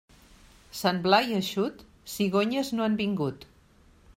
Sant 0.77 1.01
Blai 1.03 1.35
eixut, 1.41 1.83
cigonyes 2.15 2.73
no 2.79 2.87
han 2.87 2.99
vingut. 3.03 3.47